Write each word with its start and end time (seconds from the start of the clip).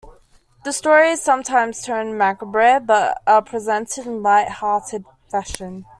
The 0.65 0.71
stories 0.73 1.21
sometimes 1.21 1.83
turn 1.85 2.17
macabre, 2.17 2.79
but 2.83 3.21
are 3.27 3.43
presented 3.43 4.07
in 4.07 4.13
a 4.13 4.17
lighthearted 4.17 5.03
fashion. 5.29 5.85